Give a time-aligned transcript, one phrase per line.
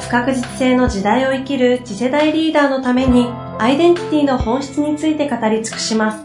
[0.00, 3.26] 不確実性の時代を生きる次世代リーダーのために
[3.58, 6.24] アイデンティティの本質について語り尽くします。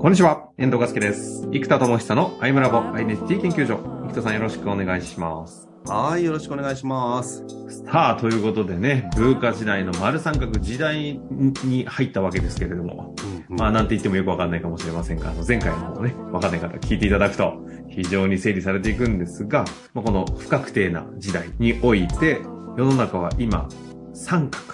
[0.00, 1.46] こんにちは、遠藤和樹です。
[1.52, 3.78] 生田智久のアイムラボアイデンティティ研究所。
[4.08, 5.68] 生田さんよろしくお願いします。
[5.86, 7.44] はい、よろしくお願いします。
[7.86, 11.20] さあ、ということでね、文化時代の丸三角時代
[11.64, 13.14] に入ったわけですけれども、
[13.48, 17.54] まあ、なんて言ってもよくわかんないかもしれませんが、あの前回の方ね、わかんない方聞いていただくと、
[17.88, 22.40] 非常に整理されていくんですが、まあ、この不確定な時代において、
[22.76, 23.68] 世の中は今、
[24.12, 24.64] 三角、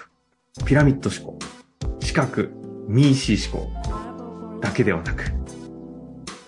[0.67, 1.39] ピラミッド思考、
[2.01, 2.49] 四角、
[2.89, 5.33] 民主思考、だけではなく、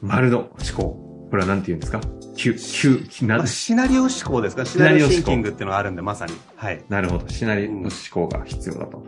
[0.03, 1.03] 丸の思考。
[1.31, 2.01] これは何て言うんですか？
[2.37, 4.65] 急、急、な、まあ、シナリオ思考ですか？
[4.65, 6.35] シナリオシンキングっていうのがあるんで、まさに。
[6.55, 6.85] はい。
[6.89, 7.29] なるほど。
[7.29, 9.05] シナリオ思考が必要だと。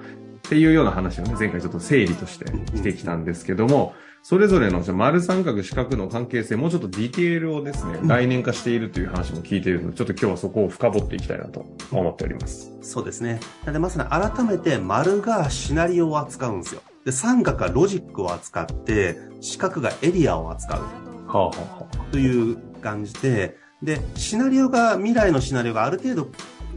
[0.49, 12.73] っていうような話をね、前回ちょっと整理としてしてきたんですけども、それぞれの丸三角四角の関係性、もうちょっとディテールをですね、概念化しているという話も聞いているので、ちょっと今日はそこを深掘っていきたいなと思っております。
[12.81, 13.41] そうですね。
[13.65, 16.81] なのでまさに改めて丸がシナリオを扱うんですよ。
[17.05, 20.81] で、三角がロジックを扱って、四角がエリアを扱う。
[20.81, 20.89] は
[21.33, 21.53] あは
[21.93, 26.29] あ、という感じで、で、シナリオが、未来のシナリオがある程度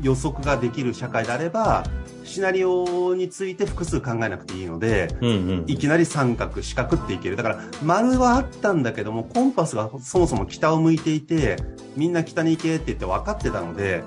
[0.02, 1.84] 予測ができる社会であれば、
[2.24, 7.36] シナリオについて複数考えなくていいので、うんうん、いきなり三角、四角っていける。
[7.36, 11.58] だから、丸はあったんだけども、コンパスがそもそも北を向いていて、
[11.96, 14.04] みんな北に行けって言って分かってたので、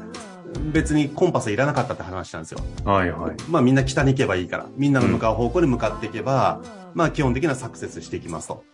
[0.73, 2.61] 別にコンパスいらなかったって話なんですよ。
[2.85, 3.37] はいはい。
[3.49, 8.65] まあみんな北に行けばいいから、みんなの向かう方向に向かっていけば、うん、まあ基本的なサクセスしていきますと。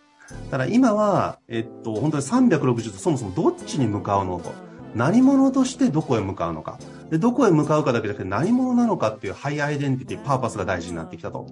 [0.49, 4.53] ただ今は、えっと、本当に360度そもそもどっちに向かうのと。
[4.95, 6.77] 何者としてどこへ向かうのか。
[7.11, 11.45] で、どこへ向かうかだけじゃなくて何者なのかっていうハイアイデンティティ、パーパスが大事になってきたと。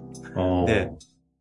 [0.66, 0.90] で、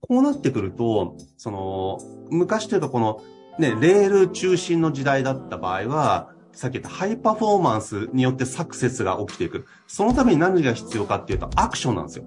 [0.01, 1.99] こうなってくると、その、
[2.29, 3.21] 昔というかこの、
[3.57, 9.65] ね、レール中心の時代だった場合は、さっき言ったハイパフォーマンスによってサクセスが起きていく。
[9.87, 12.25] そのために何が必要かっていうと、アクションなんですよ。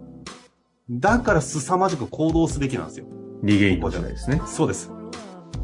[0.91, 3.07] だから凄まじく行動すべきなんですよ。
[3.43, 4.41] リゲインじゃないですね。
[4.47, 4.91] そうです。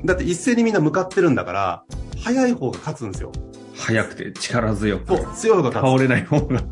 [0.04, 1.84] だって一斉にみんな向かってるんだから、
[2.22, 3.32] 早い方が勝つんですよ。
[3.78, 5.16] 早くて力強く。
[5.16, 5.72] そう、強い方が。
[5.80, 6.62] 倒れない方が。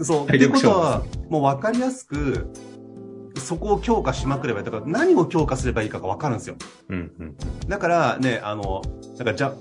[0.00, 0.24] そう。
[0.26, 2.50] ってことは、もう分かりやすく、
[3.36, 4.64] そこを強化しまくればいい。
[4.64, 6.56] だから何を強化すればいいかが分かるんですよ。
[6.88, 7.36] うんうん。
[7.68, 8.82] だからね、あの、
[9.18, 9.54] なんかジャ、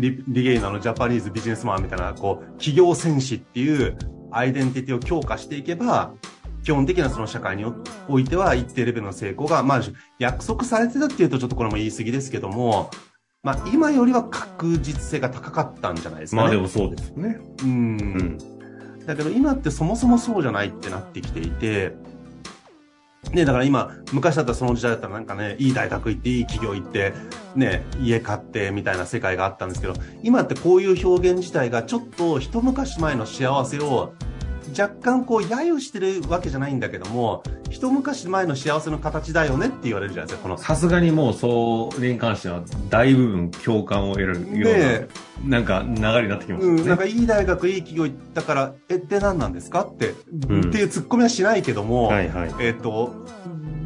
[0.00, 3.96] リリゲイナーのジャパニーズビジネスマンみたいな、こう、企業戦士っていう
[4.30, 6.12] アイデンティティを強化していけば、
[6.62, 7.64] 基本的なその社会に
[8.08, 9.80] おいては一定レベルの成功が、まあ、
[10.18, 12.90] 約束されてたっていうとちょっとこれも言い過ぎですけども、
[13.42, 16.42] まあ、今よりは確実性が高かったんじゃないですかね。
[16.42, 17.38] まあでもそうですね。
[17.62, 17.68] うん。
[17.68, 18.38] うん。
[19.06, 21.94] だけど今ってそもそもそうじゃないってなってきていて、
[23.32, 27.14] ね、だから今、昔だったらその時代だったらなんかね、いい大学行って、いい企業行って、
[27.54, 34.12] ね、家買ってみたいな世界があったんですけど、今ってこういう表現自体がちょっと一昔前の幸せを
[34.78, 40.58] 若干こう揶揄してるわけじゃないんだけども一昔前の幸せの形だよねって言われるじゃないですかこの。
[40.58, 44.70] さすがにもうそれに関しては大部分共感を得るよ
[45.44, 49.82] うな、なんか流れになってきますね、うん、なんかいい大学いい企業行ったからえで何なんですか？
[49.82, 50.14] って、
[50.48, 53.14] うん、っていうツッコミはしないけども、はいはい、えっ、ー、と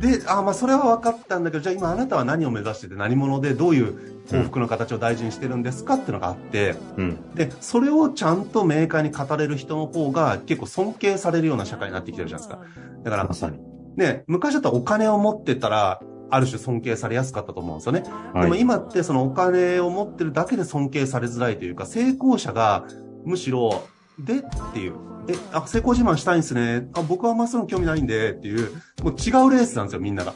[0.05, 5.95] で、あ、まあ、それは分かったんだけど、じゃあ今あなたは何を目指してて何者でどういう幸福の形を大事にしてるんですか？
[5.95, 12.65] っていうのがあって、うん、で、それをちゃんと明快に語れる人の方が結構尊敬されるような社会になってきてるじゃないですか。
[13.03, 13.59] だから、まさに。
[13.97, 16.01] ね、昔だったらお金を持ってたら、
[16.31, 18.03] ある種尊敬されやすかったと思うんですよね。
[18.33, 22.87] はい、でも今ってそのお金を持ってるだけで尊敬されづらいというか、成功者が
[23.25, 23.85] むしろ、
[24.19, 24.43] でっ
[24.73, 24.95] ていう、
[25.29, 26.89] え、あ、成功自慢したいんですね。
[26.95, 28.71] あ、僕はまっすぐ興味ないんでっていう、
[29.03, 30.35] もう違うレースなんですよ、みんなが。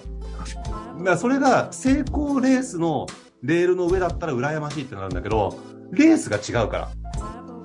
[0.99, 3.07] だからそれが成功レースの
[3.43, 5.59] レールの上だったら羨ましいってなるんだけど、
[5.93, 6.91] レースが違うから。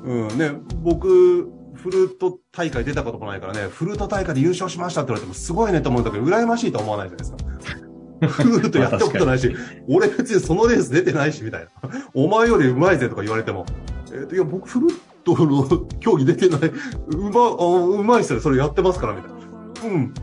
[0.04, 7.84] うん、ね、僕、フルート大会出たこともないからね、フルート大会で優勝しましたって言われてもすごいねと思うんだけど、羨ましいと思わないじゃないですか。
[8.28, 9.54] フルートやったことないし、
[9.90, 11.70] 俺別にそのレース出てないし、みたいな。
[12.14, 13.66] お前より上手いぜとか言われても、
[14.12, 16.72] えっ、ー、と、いや、僕フルートの競技出てない、
[17.08, 19.96] うま、うまいっすよ、それやってますから、みたいな。
[19.96, 20.14] うん。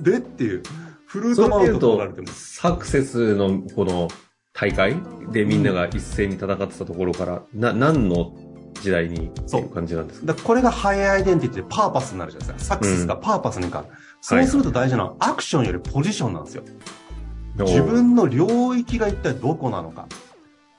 [0.00, 0.62] でっていう。
[1.06, 2.28] フルートマウント取られても。
[2.28, 4.08] サクセスの、この、
[4.52, 4.96] 大会
[5.32, 8.32] でみんなが一斉に戦ってたところから、な、何の
[8.80, 12.74] 時代にっていう感じなんですかこれがハイアイデンティティでパーパスになるじゃないですか。
[12.76, 13.88] サクセスがパーパスに変わる。
[13.88, 16.62] うん、そうすると大事なのはアクションよりポジションなんですよ。
[17.58, 20.06] 自分の領域が一体どこなのか。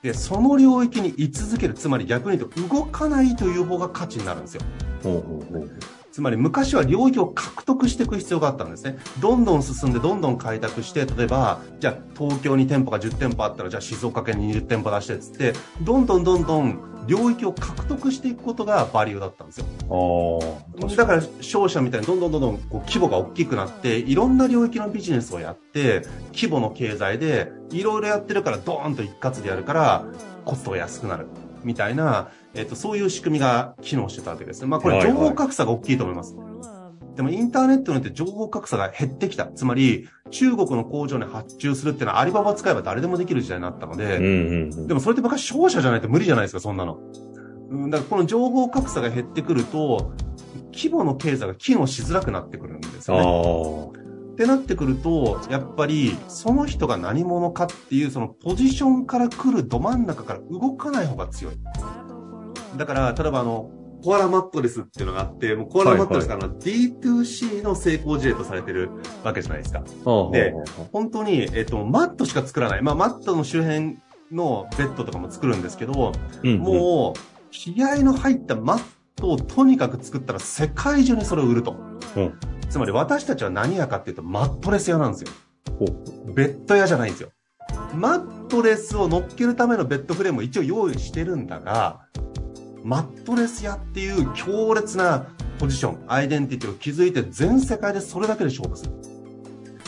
[0.02, 4.62] で、その領域に居続ける、つまり逆に言うと動かないという方が価値になるんですよ。
[5.02, 5.70] ほうほうほう
[6.12, 8.98] つまり昔は領域を獲得していく必要があったんですね。
[9.20, 19.66] どんどん進んでどんどん開拓して、例えば、じゃあ東京に店舗が10店舗あったら、じゃあ静岡県に20店舗出してっつって、どんどんどんどん領域を獲得していくことがバリューだったんですよ。
[20.96, 26.02] だから商社みたいにどんどんどんどんこう規模が大きくなって、いろんな領域のビジネスをやって、
[26.34, 30.04] 規模の経済でいろいろやってるからドーンと一括でやるから、
[30.44, 31.26] コストが安くなる。
[31.64, 34.66] みたいな、えっ、と、そういう仕組みが機能してたわけですね。
[34.66, 36.34] まあこれ情報格差が大きいと思います。
[36.34, 39.46] はいはい、でもインターネットによって情報格差が減ってきた。
[39.46, 46.98] つまり、中国の工場に発注するっていうのはアリババ使えば誰でもできる時代になったので、うんうんうん、でもそれって昔商社じゃないと無理じゃないですか、そんなの。
[47.90, 50.12] だからこの情報格差が減ってくると、
[50.72, 54.02] 規模の経済が機能しづらくなってくるんですよね。
[54.32, 61.54] ってなってくると、やっぱり、その人が何者かっていう、そのポジションから来るど真ん中から動かない方が強い。
[62.76, 63.70] だから、例えばあの、
[64.02, 68.90] コアラマットレスっていうのがあって、もうコアラマットレスからの D2C の成功事例とされてる
[69.22, 69.84] わけじゃないですか。
[70.32, 70.54] で、
[70.92, 72.82] 本当に、えっと、マットしか作らない。
[72.82, 73.98] まあ、マットの周辺
[74.32, 77.20] のベッドとかも作るんですけど、うんうん、もう、
[77.50, 78.82] 気合の入ったマッ
[79.14, 81.76] トをとにかく作ったら世界中にそれを売ると。
[82.16, 82.38] うん
[82.72, 85.30] つまり私たちは何屋かっていうとマットレス屋なんですよ。
[86.34, 87.28] ベッド屋じゃないんですよ。
[87.94, 92.00] マットレスを乗っけるためのベッドフレームを一応用意してるんだが、
[92.84, 95.26] マットレス屋っていう強烈な
[95.58, 98.92] ポジション、アイデンティティを築いて全世界でそれだけで勝負する。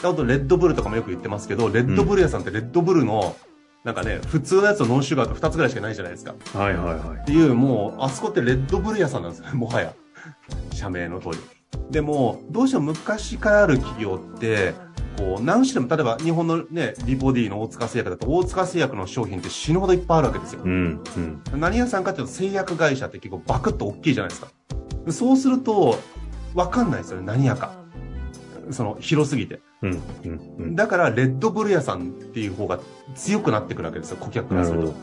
[0.02, 3.36] あと、レッドブルとかもよく言ってますけど、レッドブル屋さんってレッドブルの、
[3.84, 6.34] なんかね、普通のやつとノンシュガーと2つぐらいしかないじゃないですか。
[6.54, 7.22] はいはいはい。
[7.22, 9.94] っていう、もう、あそこってレッドブル屋さんなんですよ、 もはや。
[10.72, 11.38] 社名の通り。
[11.90, 14.74] でも、どうしても昔からある企業って、
[15.16, 20.62] こう、何種類も、例えば日本のね、リボディの大塚製薬だと、大塚製薬の商品って死ぬほどいっぱいあるわけですよ。
[20.64, 21.00] うん。
[21.52, 24.48] うん、何屋さんかっていうと、製薬会社って結構バクッと大きいじゃないですか。
[25.10, 25.98] そうすると、
[26.54, 27.72] わかんないですよね、何屋か。
[28.70, 29.60] その、広すぎて。
[29.82, 30.02] うん。
[30.58, 32.80] うん、だから、レッドブル屋さんっていう方が
[33.14, 34.94] 強くなってくるわけですよ、顧客からすると。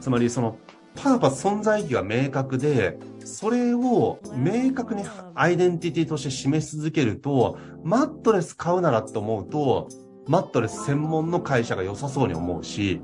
[0.00, 0.58] つまり、その、
[0.94, 5.02] パーパス存在意義が明確で、それを明確に
[5.34, 9.88] アイデンティティとして示し続けると、マットレス買うならと思うと、
[10.28, 13.02] マットレス専門の会社が良さそうに思うし、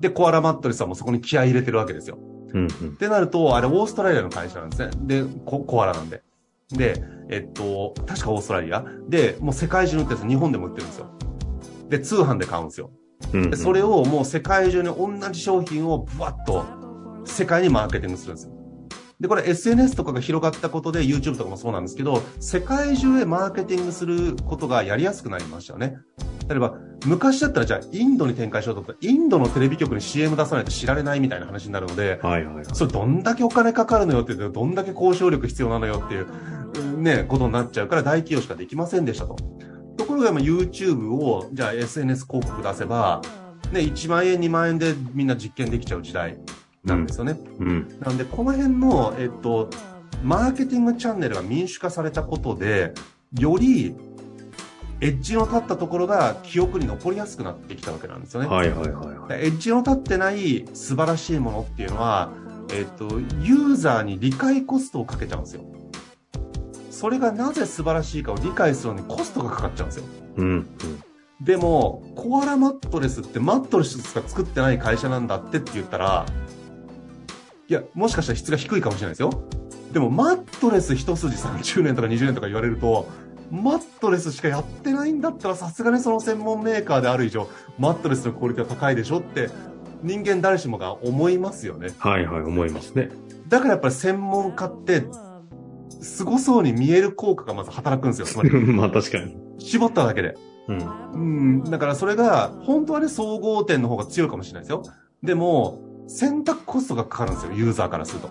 [0.00, 2.18] で、コアラマットレスはもうそこに気合い入れてるわけですよ。
[2.54, 4.90] うん、うん、ってなると、あれオーストラリアの会社なんですね。
[5.02, 6.22] で、ココアラなんで。
[6.70, 11.06] で、えっと、確かオーストラリアで、もう世界中に売ってるんです日本でも売ってるんですよ。
[11.88, 12.90] で、通販で買うんですよ。
[13.32, 16.64] うん、うん、でそれをもう世界中に同じ商品をブワッと
[17.24, 18.57] 世界にマーケティングするんですよ。
[19.20, 25.98] で、これ SNS とかが広がったことで YouTube とかもそうなんですけど、世界中へマーケティングすることがやりやすくなりましたよね。
[26.48, 39.36] 例えば、昔だったらじゃあインドに展開しようと思ったら、インドのテレビ局に CM 出さないと知られないみたいな話になるので、はいはいはい、それどんだけお金かかるのよってどんだけ交渉力必要なのよっていう、ね、ことになっちゃうから大企業しかできませんでしたと。
[39.96, 43.20] ところが今 YouTube を、じゃあ SNS 広告出せば、
[43.72, 46.38] ね、1万円2万円でみんな実験できちゃう時代
[46.88, 47.38] なんですよね。
[47.60, 49.70] うん、なんで、この辺の、えっと、
[50.22, 52.92] マーケティングチャンネルが民主化されたことで、
[53.38, 53.94] より、
[55.00, 58.48] エッジの立ったところが記憶に残りやすくなってきたわけなんですよね。
[58.48, 59.44] はいはいはい、はい。
[59.44, 62.32] エッジの立ってない素晴らしいものっていうのは、
[62.72, 65.62] えっと、ユーザーに理解コストをかけちゃうんですよ。
[66.90, 70.04] それがなぜ素晴らしいかを理解するのにコストがかかっちゃうんですよ。
[70.38, 70.46] うん。
[70.46, 70.66] うん
[71.40, 76.26] でも、コアラマットレスってマットレスしか作ってない会社なんだってって言ったら、
[77.68, 79.30] いや、もしかしたら質が低いかもしれないですよ。
[79.92, 83.06] でも、マットレス一筋30年とか20年とか言われると、
[83.50, 87.46] マットレスしかやってないんだったら、さすがにその専門メーカーである以上、
[87.78, 89.50] マットレスのクオリティは高いでしょって、
[90.02, 91.88] 人間誰しもが思いますよね。
[91.98, 93.10] はいはい、思いますね。
[93.48, 95.04] だからやっぱり専門家って、
[96.00, 98.50] 凄そうに見える効果がまず働くんですよ、つまり。
[98.72, 99.36] まあ確かに。
[99.58, 100.36] 絞っただけで。
[100.68, 101.60] うん。
[101.60, 101.70] うん。
[101.70, 104.82] だからそれが、本当はね、総合点の方が強いかもしれないですよ。
[105.22, 108.30] でも、選択コストがかかるんですよ、ユーザーからすると。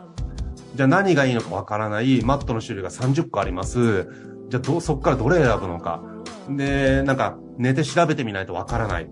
[0.75, 4.09] じゃあ何がいいのかわからない、マットの種類が30個あります。
[4.49, 6.01] じゃあど、そっからどれ選ぶのか。
[6.49, 9.09] で、なんか、寝て調べてみないとわからない。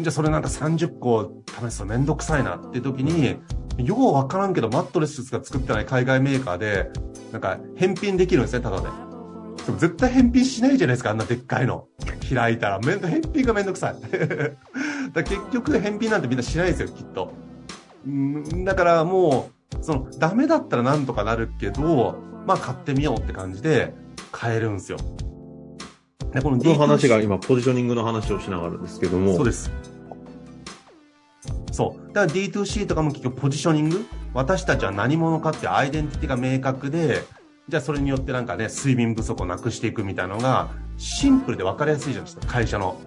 [0.00, 3.36] じゃあそれなんか30個試すとめんどくさいなって時に、
[3.78, 6.90] ようわからんけど、マットレスが作ってない海外メーカーで、
[7.32, 8.88] なんか、返品できるんですね、ただで。
[9.64, 11.86] でも絶対返品しないじゃないですか、あんなでっかいの。
[12.34, 12.80] 開いたら。
[12.80, 13.96] めん返品がめんどくさい。
[15.12, 17.32] だ結局返品なんてみんなしないですよ、きっと。
[18.08, 23.94] んだからもう、その、ダメだったらなんとかなるけど、まあ買ってみようって感じで
[24.30, 24.98] 買えるんですよ。
[26.32, 29.36] で、この D の話が今、ポジショニングの話をしながらですけども。
[29.36, 29.70] そうです。
[31.70, 32.12] そう。
[32.12, 34.04] だから D2C とかも結局ポジショニング？
[34.34, 37.24] 私たちは何者かってアイデンティティが明確で、
[37.68, 42.52] じゃあそれによってなんかね、睡眠不足をなくしていくみたいなのが、シンプルで分かりやすいじゃないですか。
[42.52, 42.98] 会社の、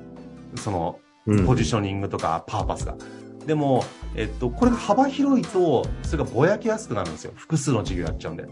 [0.55, 0.99] その、
[1.45, 2.93] ポジショニングとかパーパスが。
[2.93, 2.99] うん、
[3.45, 3.83] でも、
[4.15, 7.33] えっと、これが幅広いと、それがぼやけやすくなるんですよ。
[7.35, 8.45] 複数の事業やっちゃうんで。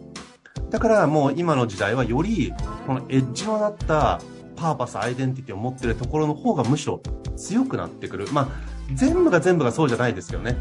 [0.70, 2.54] だからもう今の時代はより、
[2.88, 4.22] このエッジのなった
[4.56, 7.02] パーパス、アイデンティティを持ってるところの方がむしろ
[7.36, 8.28] 強くなってくる。
[8.32, 8.48] まあ、
[8.94, 10.56] 全部が全部がそうじゃないですけどね。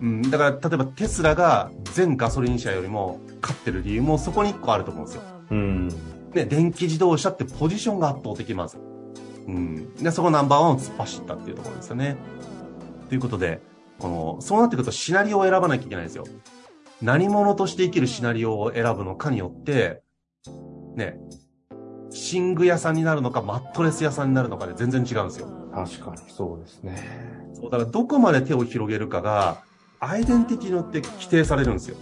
[0.00, 5.22] うん、だから、例えばテスラが全ガソリン車よりも勝ってる理由もそこに一個あると思うんですよ。
[5.50, 5.88] うん。
[6.34, 8.78] ね、電気自動車ってポジションが圧倒的まず。
[9.46, 9.94] うん。
[9.94, 12.16] で、そこナンバーワンを突っ走ったっていうところですよね。
[13.08, 13.60] ということで、
[13.98, 16.24] この、そうなってくるとシナリオを選ばなきゃいけないんですよ。
[17.02, 20.02] 何者として生きるシナリオを選ぶのかによって、
[20.96, 21.18] ね、
[22.32, 25.48] 寝具屋さんになるのか、マットレス屋さんになるのかで全然違うんですよ。
[25.74, 26.96] 確かに、そうですね。
[27.54, 29.62] そう、だからどこまで手を広げるかが、
[30.00, 31.96] アイデンティティによって規定されるんですよ。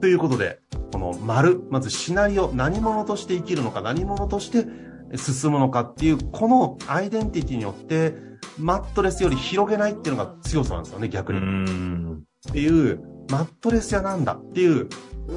[0.00, 0.60] ということで、
[0.92, 4.66] この丸、まずシナリオ、何者として生きるのか、何者として
[5.16, 8.14] 進むのかっていう、このアイデンティティによって、
[8.58, 11.38] マットレスより広げないっていうのが強さなんですよね、逆に。
[12.48, 14.88] っていう、マットレス屋なんだっていう、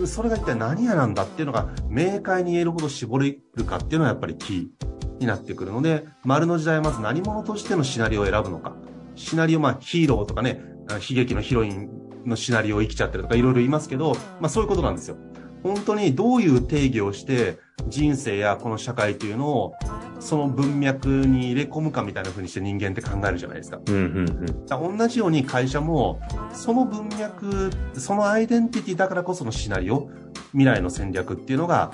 [0.05, 8.75] それが一体何屋なんだっていうのが明快に言えるほど絞れるかっていうのはやっぱりキーになってくるので、丸の時代はまず何者としてのシナリオを選ぶのか。
[9.15, 11.89] シナリオ、まあヒーローとかね、悲劇のヒロイン
[12.25, 15.17] のシナリオを生きちゃってるとかいろいろ言いますけど、まあそういうことなんですよ。
[15.63, 19.74] 本当にどういう定義をして人生やこの社会というのを
[20.20, 23.79] その文脈に入れ込むかみたいな風にして人間って考えるじゃないですか。
[23.86, 26.22] うんうんうん、同じように会社も
[26.53, 30.10] その文脈、そのアイデンティティだからこそのシナリオ、
[30.51, 31.93] 未来の戦略っていうのが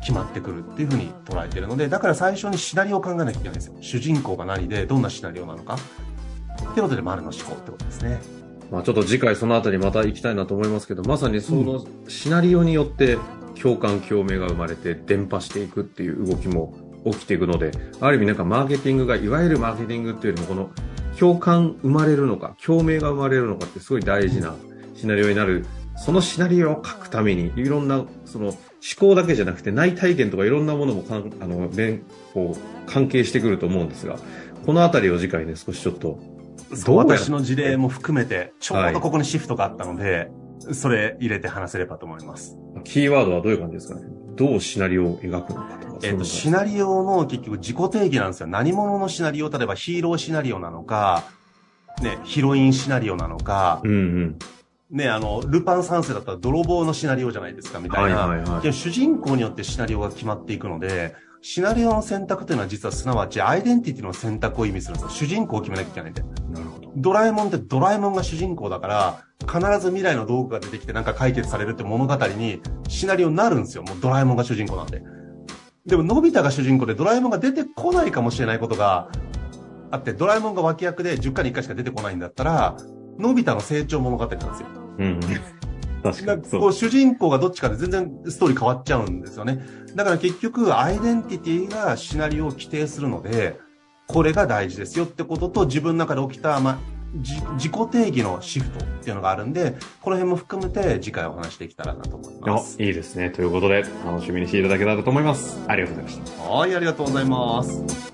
[0.00, 3.74] 決まってくるっていう風に捉えてるので、だから最初にシナリオを考えなきゃいけないんですよ。
[3.80, 5.76] 主人公が何で、どんなシナリオなのか。
[6.70, 8.43] ってことで丸の思考ってことですね。
[8.70, 13.18] まあちょっと次回そのあたりまた行きたいなと思いますけど、まさにそのシナリオによって
[13.60, 20.70] 共感共鳴が生まれて伝播していくっていう動きも起きていくので、ある意味なんかマーケティングが、いわゆるマーケティングっていうよりもこの
[21.18, 24.54] 共感生まれるのか、共鳴が生まれるのかってすごい大事な
[24.94, 25.64] シナリオになる。
[25.96, 28.56] そのシナリオを書くために、いろんな、その思
[28.98, 32.02] 考だけじゃなくて内体験とかいろんなものもかん、あの、連、
[32.32, 34.18] こう、関係してくると思うんですが、
[34.66, 36.18] このあたりを次回ね、少しちょっと
[36.86, 40.30] 私の事例も含めて、ちょうどここにシフトがあったので、
[40.64, 42.56] はい、それ入れて話せればと思います。
[42.84, 44.06] キーワードはどういう感じですかね？
[44.36, 45.98] どうシナリオを描くのかとか。
[46.02, 48.46] えっ、と、シナリオの結局自己定義なんですよ。
[48.48, 51.24] 何者のシナリオ、例えばヒーローシナリオなのか、
[52.02, 54.38] ね、ヒロインシナリオなのか、うんうん。
[54.90, 58.26] ね、あの、ルパン三世だったら泥棒のシナリオじゃないですか、みたいな。
[58.26, 61.14] はいはいはい、主人公によってシナリオが決まっていくので、
[61.46, 65.10] シナリオの選択というのは実はすなわちアイデンティティの選択を意味するんですよ。
[65.10, 66.22] 主人公を決めなきゃいけないんで。
[66.22, 66.90] なるほど。
[66.96, 73.82] ドラえもんってドラえもんが主人公だから、必ず未来の道具が出てきてなんか解決されるって物語にシナリオになるんですよ。
[73.82, 75.02] もうドラえもんが主人公なんで。
[75.84, 79.10] でも、のび太が主人公でドラえもんが出てこないかもしれないことが
[79.90, 82.74] あって、ドラえもんが脇役で10回に1回しか出てこないんだったら、
[83.18, 84.68] のび太の成長物語なんですよ。
[84.98, 85.20] うん。
[86.04, 89.64] 確かにこう主人公がどっちかで全然ストーリー変わっちゃうんですよね。
[89.94, 93.58] だから結局、アイデンティティがシナリオを規定するので、
[94.06, 96.78] これが大事ですよってことと、自分の中で起きた、まあ、
[97.14, 102.82] 自己定義のシフトっていうのがあるんで、この辺も含めて次回お話していけたらなと思います。
[102.82, 103.30] いいですね。
[103.30, 105.58] ということで、楽しみにしていただけたらと思います。
[105.68, 106.42] ありがとうございました。
[106.42, 108.13] はい、ありがとうございます。